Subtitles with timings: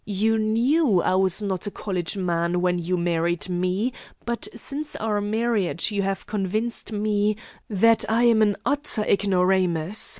[0.03, 3.93] You knew I was not a college man when you married me,
[4.25, 7.35] but since our marriage you have convinced me
[7.69, 10.09] that I am an utter ignoramus.